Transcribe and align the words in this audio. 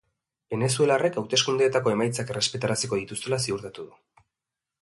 Venezuelarrek 0.53 1.19
hauteskundeetako 1.21 1.93
emaitzak 1.97 2.33
errespetaraziko 2.35 2.99
dituztela 3.03 3.43
ziurtatu 3.47 3.89
du. 3.91 4.27